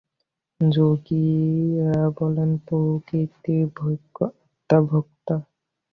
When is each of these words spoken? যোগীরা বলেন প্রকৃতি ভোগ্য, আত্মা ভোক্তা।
যোগীরা 0.61 2.01
বলেন 2.17 2.49
প্রকৃতি 2.67 3.55
ভোগ্য, 3.77 4.17
আত্মা 4.25 4.77
ভোক্তা। 4.89 5.35